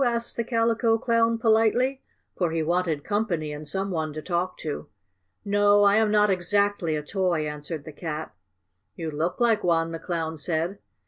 [0.03, 2.01] asked the Calico Clown politely,
[2.35, 4.87] for he wanted company and some one to talk to.
[5.45, 8.33] "No, I am not exactly a toy," answered the Cat.
[8.95, 10.79] "You look like one," the Clown said.